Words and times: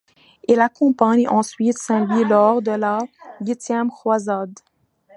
Il 0.47 0.59
accompagne 0.61 1.27
ensuite 1.27 1.77
saint 1.77 2.03
Louis 2.05 2.25
lors 2.27 2.63
de 2.63 2.71
la 2.71 2.97
huitième 3.39 3.91
croisade. 3.91 4.57